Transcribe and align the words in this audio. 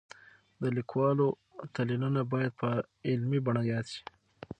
د 0.61 0.63
لیکوالو 0.77 1.27
تلینونه 1.75 2.21
باید 2.31 2.51
په 2.61 2.69
علمي 3.09 3.39
بڼه 3.45 3.61
یاد 3.71 3.85
شي. 3.93 4.03